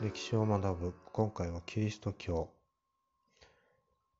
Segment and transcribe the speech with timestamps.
[0.00, 0.94] 歴史を学ぶ。
[1.12, 2.48] 今回はキリスト教。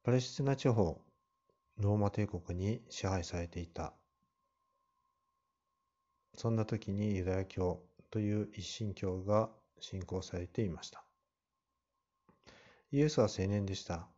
[0.03, 1.01] パレスチナ地方
[1.79, 3.95] ローマ帝国に支配されていた。
[6.35, 11.05] そんな時にユダヤ教という一神教が信仰されていました。
[12.91, 14.09] イエスは青年でした。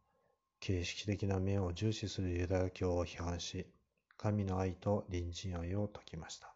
[0.61, 3.67] 形式的な面を重視するユダヤ教を批判し
[4.17, 6.55] 神の愛と隣人愛を説きました。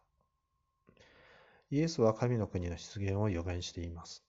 [1.69, 4.25] イエスは神の国の出現を予言しています。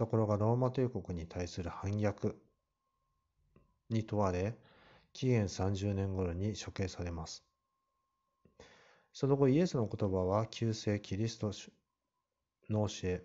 [0.00, 2.40] ところがローマ帝国に対する反逆
[3.90, 4.56] に問われ、
[5.12, 7.44] 紀元30年頃に処刑されます。
[9.12, 11.52] その後イエスの言葉は旧世キリスト
[12.70, 13.22] の教え、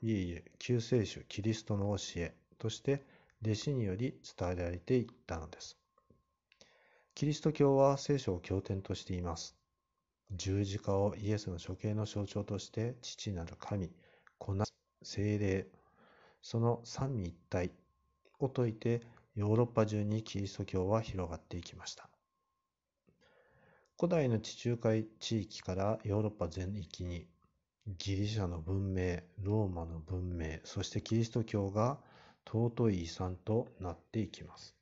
[0.00, 3.04] いえいえ、救世主キリストの教えとして
[3.42, 5.76] 弟子により伝えられていったのです。
[7.14, 9.54] キリスト教は聖書を経典としています。
[10.30, 13.90] 十字架をイエスの処刑の象徴として父なる神、
[14.38, 14.64] 子な
[15.04, 15.66] 精霊、
[16.40, 17.70] その三位一体
[18.40, 19.02] を説いて
[19.34, 22.08] ヨーロッパ中にキリスト教は広がっていきました。
[23.98, 27.26] 古代の地中海地域からヨーロッパ全域に
[27.86, 31.98] ギリシャの文明、ローマの文明、そしてキリスト教が
[32.46, 34.74] 尊い遺産となっていきます。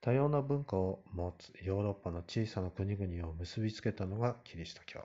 [0.00, 5.00] 多様な文化を持つヨーロッパの小さな国々を結びつけたのがキリスト教。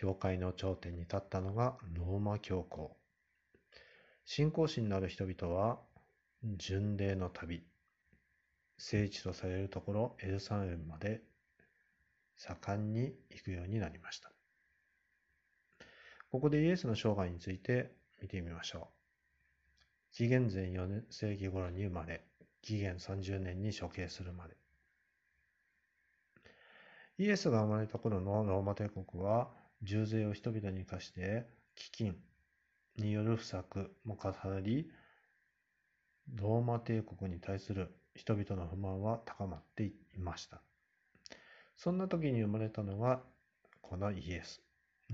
[0.00, 2.96] 教会の頂点に立ったのがローマ教皇。
[4.24, 5.78] 信仰心のある人々は、
[6.42, 7.62] 巡礼の旅、
[8.78, 11.20] 聖地とされるところエルサレムまで
[12.38, 14.32] 盛んに行くようになりました。
[16.30, 17.92] ここでイエスの生涯について
[18.22, 18.88] 見てみましょ
[20.12, 20.14] う。
[20.14, 22.24] 紀元前4世紀頃に生まれ、
[22.62, 24.56] 紀元30年に処刑するまで。
[27.18, 31.46] イエスが生まれた頃のローマ帝国は重税を人々に課して
[31.98, 32.14] 飢饉
[33.02, 34.90] による不作も重なり、
[36.34, 40.60] ローマ帝国に対する人々の不満は高まっていました。
[41.76, 43.22] そんな時に生まれたのが
[43.80, 44.62] このイエス。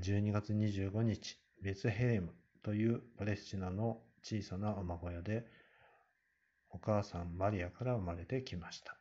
[0.00, 5.46] 12月25日、ベツヘレムというパレスチナの小さな馬小屋で
[6.70, 8.98] お母さんマリアから生まれてきました。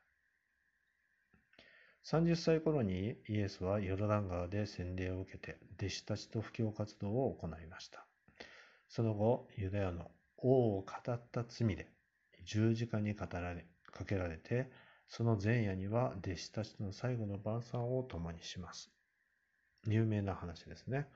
[2.05, 8.05] 30歳頃にイエスはヨルダン川で洗礼を受けて弟子たちと布教活動を行いました。
[8.88, 11.89] その後、ユダヤの王を語った罪で
[12.43, 14.69] 十字架に語られ、かけられて、
[15.07, 18.91] その前夜には弟子たちとの最後の晩餐を共にします。
[19.87, 21.07] 有名な話ですね。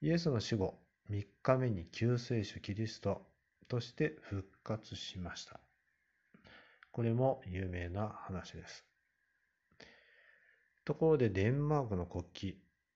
[0.00, 0.78] イエスの死後、
[1.10, 3.26] 3日目に救世主キリスト
[3.66, 5.58] として復活しました。
[6.92, 8.89] これも有名な話です。
[10.90, 12.46] ところでデンマークの国旗、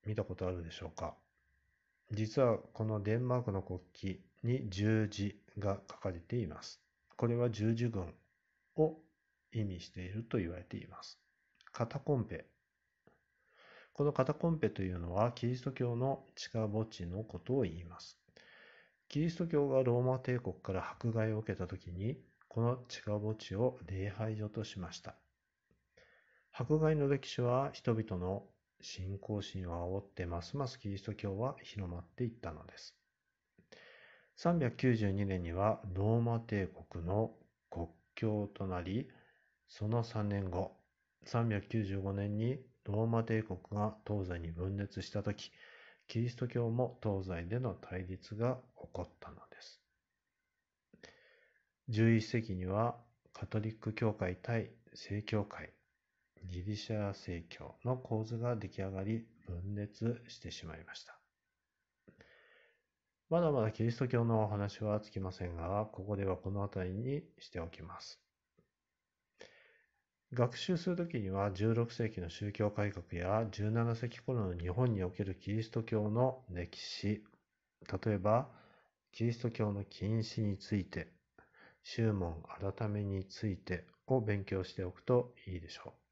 [0.05, 1.15] 見たことあるでしょうか？
[2.11, 4.09] 実はこのデンマークの国旗
[4.43, 6.81] に十字が書かれています。
[7.17, 8.13] これは十字軍
[8.75, 8.97] を
[9.53, 11.21] 意味していると言われています。
[11.71, 12.47] カタコンペ。
[13.93, 18.19] このカタコンペというのはキリスト教の地下墓地のことを言います。
[19.09, 22.19] キリスト教がローマ帝国から迫害を受けたときに、
[22.49, 25.15] この地下墓地を礼拝所としました。
[26.57, 28.45] 迫害の歴史は人々の
[28.81, 32.95] 信仰心を煽ってますますキリスト教は広まっていったのです。
[34.39, 37.33] 392年にはローマ帝国の
[37.71, 39.09] 国教となり、
[39.67, 40.71] その3年後、
[41.27, 45.51] 395年にローマ帝国が東西に分裂したとき、
[46.07, 49.81] キリスト教も東西での対立が起こったのです。
[51.91, 52.95] 11世紀には
[53.33, 55.73] カトリック教会対正教会
[56.45, 61.19] ギリシャ正教の構図が出来上がり分裂してしまいました。
[63.31, 68.21] まだまだキリスト教のお話はつきませんが、ここではこの辺りにしておきます。
[70.33, 77.25] 学習するときには16世紀の宗教改革や17世紀頃の日本におけるキリスト教の歴史、
[78.05, 78.49] 例えば
[79.13, 81.09] キリスト教の禁止について、
[81.85, 86.04] 宗門改めについてを勉強しておくといいでしょう。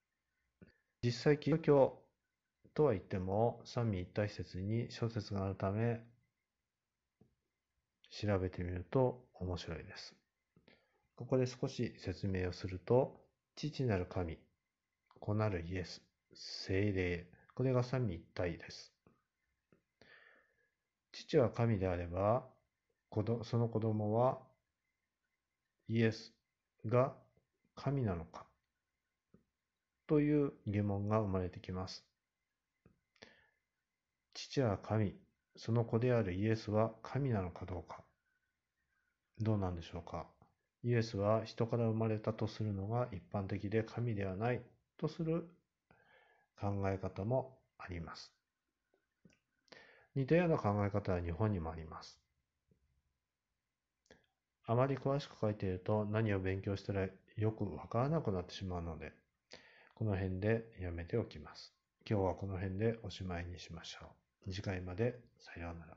[1.04, 2.02] 実際キリスト教
[2.74, 6.00] とは言っても三位一体説に諸説があるため
[8.08, 10.14] 調べてみると面白いです。
[11.16, 13.20] ここで少し説明をすると
[13.56, 14.38] 父なる神、
[15.18, 16.02] 子なるイエス、
[16.34, 18.92] 精霊、これが三位一体です。
[21.10, 22.44] 父は神であれば、
[23.42, 24.38] その子供は
[25.88, 26.32] イエス
[26.86, 27.12] が
[27.74, 28.46] 神なのか
[30.12, 32.04] という疑問が生まれてきます。
[34.34, 35.14] 父は神、
[35.56, 38.04] その子であるイエスは神なのかどうか。
[39.40, 40.26] どうなんでしょうか。
[40.84, 44.60] イエスは人から生まれたとするのが一般的で神ではない
[44.98, 45.48] とする
[46.60, 48.34] 考え方もあります。
[50.14, 52.20] 似たような考え方は日本にもあります。
[54.66, 59.21] あまり詳しく書いていると何を勉強したらよくわからなくなってしまうので、
[59.94, 61.74] この辺でやめておきます。
[62.08, 64.06] 今日はこの辺でおしまいにしましょ
[64.46, 64.52] う。
[64.52, 65.96] 次回までさようなら。